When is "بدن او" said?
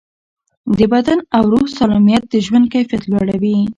0.93-1.43